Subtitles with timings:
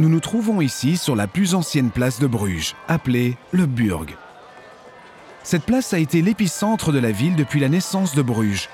[0.00, 4.16] Nous nous trouvons ici sur la plus ancienne place de Bruges, appelée le Burg.
[5.42, 8.70] Cette place a été l'épicentre de la ville depuis la naissance de Bruges.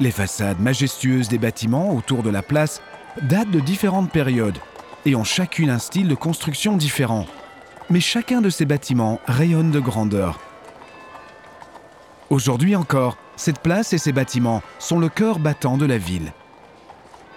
[0.00, 2.82] Les façades majestueuses des bâtiments autour de la place
[3.22, 4.58] datent de différentes périodes
[5.06, 7.24] et ont chacune un style de construction différent.
[7.88, 10.38] Mais chacun de ces bâtiments rayonne de grandeur.
[12.28, 16.34] Aujourd'hui encore, cette place et ses bâtiments sont le cœur battant de la ville.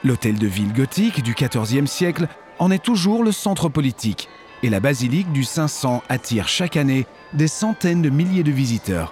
[0.03, 2.27] L'hôtel de ville gothique du XIVe siècle
[2.61, 4.29] en est toujours le centre politique
[4.61, 9.11] et la basilique du 500 attire chaque année des centaines de milliers de visiteurs.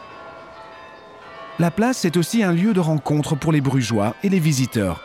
[1.58, 5.02] La place est aussi un lieu de rencontre pour les brugeois et les visiteurs.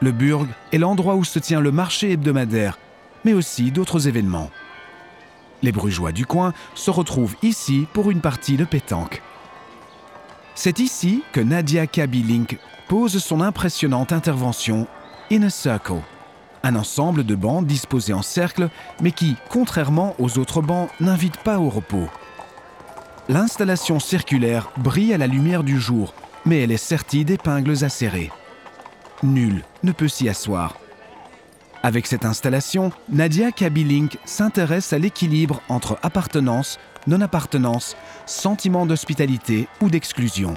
[0.00, 2.78] Le Burg est l'endroit où se tient le marché hebdomadaire,
[3.24, 4.50] mais aussi d'autres événements.
[5.62, 9.22] Les brugeois du coin se retrouvent ici pour une partie de pétanque.
[10.56, 14.88] C'est ici que Nadia Kabilink pose son impressionnante intervention
[15.30, 16.02] In a Circle,
[16.62, 18.68] un ensemble de bancs disposés en cercle,
[19.00, 22.08] mais qui, contrairement aux autres bancs, n'invite pas au repos.
[23.28, 28.30] L'installation circulaire brille à la lumière du jour, mais elle est sertie d'épingles acérées.
[29.22, 30.76] Nul ne peut s'y asseoir.
[31.82, 40.54] Avec cette installation, Nadia Kabilink s'intéresse à l'équilibre entre appartenance, non-appartenance, sentiment d'hospitalité ou d'exclusion.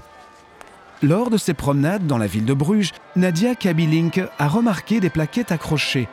[1.02, 5.52] Lors de ses promenades dans la ville de Bruges, Nadia Kabilink a remarqué des plaquettes
[5.52, 6.08] accrochées,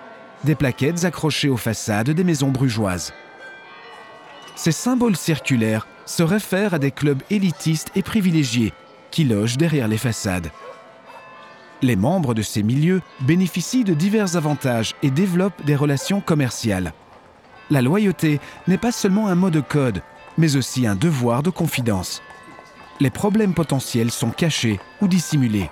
[0.45, 3.13] des plaquettes accrochées aux façades des maisons brugeoises.
[4.57, 8.73] Ces symboles circulaires se réfèrent à des clubs élitistes et privilégiés
[9.11, 10.51] qui logent derrière les façades.
[11.83, 16.93] Les membres de ces milieux bénéficient de divers avantages et développent des relations commerciales.
[17.71, 20.03] La loyauté n'est pas seulement un mot de code,
[20.37, 22.23] mais aussi un devoir de confidence.
[23.01, 25.71] Les problèmes potentiels sont cachés ou dissimulés.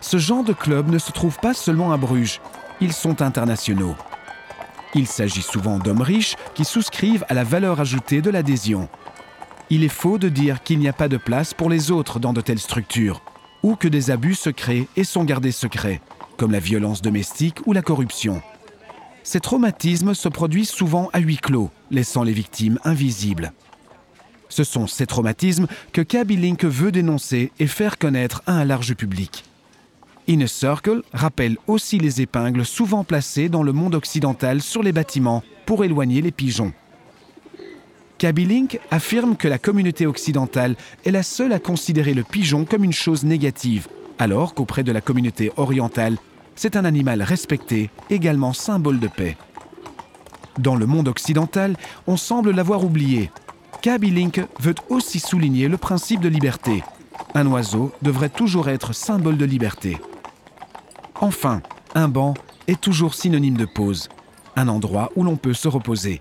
[0.00, 2.40] Ce genre de club ne se trouve pas seulement à Bruges,
[2.80, 3.94] ils sont internationaux.
[4.94, 8.88] Il s'agit souvent d'hommes riches qui souscrivent à la valeur ajoutée de l'adhésion.
[9.70, 12.32] Il est faux de dire qu'il n'y a pas de place pour les autres dans
[12.32, 13.22] de telles structures
[13.62, 16.00] ou que des abus se créent et sont gardés secrets,
[16.36, 18.42] comme la violence domestique ou la corruption.
[19.22, 23.52] Ces traumatismes se produisent souvent à huis clos, laissant les victimes invisibles.
[24.52, 28.92] Ce sont ces traumatismes que Kaby Link veut dénoncer et faire connaître à un large
[28.94, 29.44] public.
[30.28, 35.42] Inner Circle rappelle aussi les épingles souvent placées dans le monde occidental sur les bâtiments
[35.64, 36.74] pour éloigner les pigeons.
[38.20, 40.76] Link affirme que la communauté occidentale
[41.06, 45.00] est la seule à considérer le pigeon comme une chose négative, alors qu'auprès de la
[45.00, 46.18] communauté orientale,
[46.56, 49.38] c'est un animal respecté, également symbole de paix.
[50.58, 51.74] Dans le monde occidental,
[52.06, 53.30] on semble l'avoir oublié.
[53.84, 56.82] Link veut aussi souligner le principe de liberté.
[57.34, 59.98] Un oiseau devrait toujours être symbole de liberté.
[61.20, 61.62] Enfin,
[61.94, 62.34] un banc
[62.66, 64.08] est toujours synonyme de pause,
[64.56, 66.20] un endroit où l'on peut se reposer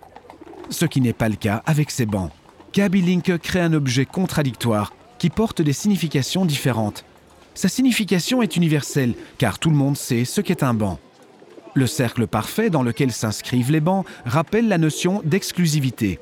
[0.71, 2.31] ce qui n'est pas le cas avec ces bancs.
[2.71, 7.05] Kaby Link crée un objet contradictoire qui porte des significations différentes.
[7.53, 10.99] Sa signification est universelle car tout le monde sait ce qu'est un banc.
[11.73, 16.19] Le cercle parfait dans lequel s'inscrivent les bancs rappelle la notion d'exclusivité.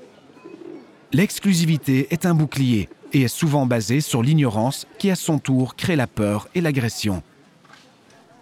[1.11, 5.95] L'exclusivité est un bouclier et est souvent basée sur l'ignorance qui à son tour crée
[5.95, 7.23] la peur et l'agression.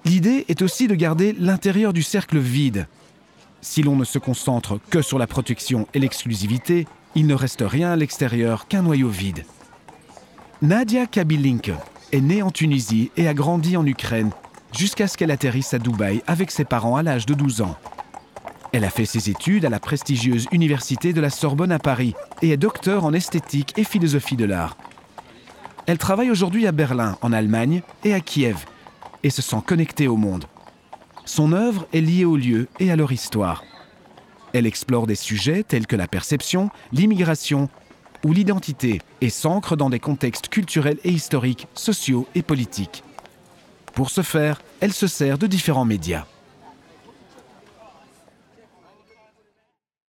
[0.06, 2.88] L'idée est aussi de garder l'intérieur du cercle vide,
[3.62, 7.92] si l'on ne se concentre que sur la protection et l'exclusivité, il ne reste rien
[7.92, 9.46] à l'extérieur qu'un noyau vide.
[10.62, 11.74] Nadia Kabilinke
[12.12, 14.32] est née en Tunisie et a grandi en Ukraine
[14.78, 17.76] jusqu'à ce qu'elle atterrisse à Dubaï avec ses parents à l'âge de 12 ans.
[18.74, 22.50] Elle a fait ses études à la prestigieuse Université de la Sorbonne à Paris et
[22.50, 24.78] est docteur en esthétique et philosophie de l'art.
[25.86, 28.66] Elle travaille aujourd'hui à Berlin, en Allemagne, et à Kiev,
[29.24, 30.46] et se sent connectée au monde.
[31.26, 33.64] Son œuvre est liée aux lieux et à leur histoire.
[34.54, 37.70] Elle explore des sujets tels que la perception, l'immigration
[38.26, 43.04] ou l'identité et s'ancre dans des contextes culturels et historiques, sociaux et politiques.
[43.94, 46.26] Pour ce faire, elle se sert de différents médias.